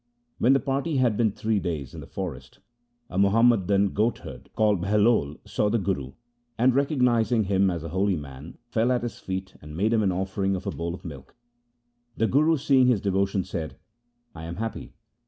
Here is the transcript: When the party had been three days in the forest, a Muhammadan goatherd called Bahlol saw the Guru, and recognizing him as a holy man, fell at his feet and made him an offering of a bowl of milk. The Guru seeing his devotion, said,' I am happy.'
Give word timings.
When 0.39 0.53
the 0.53 0.59
party 0.59 0.97
had 0.97 1.15
been 1.15 1.29
three 1.31 1.59
days 1.59 1.93
in 1.93 2.01
the 2.01 2.07
forest, 2.07 2.57
a 3.07 3.19
Muhammadan 3.19 3.93
goatherd 3.93 4.49
called 4.55 4.81
Bahlol 4.81 5.37
saw 5.45 5.69
the 5.69 5.77
Guru, 5.77 6.13
and 6.57 6.73
recognizing 6.73 7.43
him 7.43 7.69
as 7.69 7.83
a 7.83 7.89
holy 7.89 8.15
man, 8.15 8.57
fell 8.67 8.91
at 8.91 9.03
his 9.03 9.19
feet 9.19 9.55
and 9.61 9.77
made 9.77 9.93
him 9.93 10.01
an 10.01 10.11
offering 10.11 10.55
of 10.55 10.65
a 10.65 10.71
bowl 10.71 10.95
of 10.95 11.05
milk. 11.05 11.35
The 12.17 12.25
Guru 12.25 12.57
seeing 12.57 12.87
his 12.87 12.99
devotion, 12.99 13.43
said,' 13.43 13.77
I 14.33 14.45
am 14.45 14.55
happy.' 14.55 14.95